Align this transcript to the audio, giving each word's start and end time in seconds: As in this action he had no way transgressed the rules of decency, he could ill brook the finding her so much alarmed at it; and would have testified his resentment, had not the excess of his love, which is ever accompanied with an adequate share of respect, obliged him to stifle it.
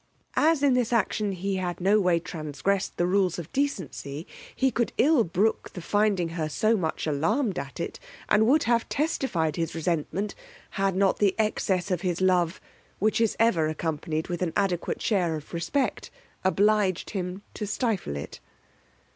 As 0.39 0.63
in 0.63 0.73
this 0.73 0.91
action 0.91 1.31
he 1.33 1.57
had 1.57 1.79
no 1.79 2.01
way 2.01 2.19
transgressed 2.19 2.97
the 2.97 3.05
rules 3.05 3.37
of 3.37 3.53
decency, 3.53 4.25
he 4.55 4.71
could 4.71 4.93
ill 4.97 5.23
brook 5.23 5.73
the 5.73 5.79
finding 5.79 6.29
her 6.29 6.49
so 6.49 6.75
much 6.75 7.05
alarmed 7.05 7.59
at 7.59 7.79
it; 7.79 7.99
and 8.27 8.47
would 8.47 8.63
have 8.63 8.89
testified 8.89 9.57
his 9.57 9.75
resentment, 9.75 10.33
had 10.71 10.95
not 10.95 11.19
the 11.19 11.35
excess 11.37 11.91
of 11.91 12.01
his 12.01 12.19
love, 12.19 12.59
which 12.97 13.21
is 13.21 13.35
ever 13.39 13.67
accompanied 13.67 14.27
with 14.27 14.41
an 14.41 14.53
adequate 14.55 15.03
share 15.03 15.35
of 15.35 15.53
respect, 15.53 16.09
obliged 16.43 17.11
him 17.11 17.43
to 17.53 17.67
stifle 17.67 18.15
it. 18.15 18.39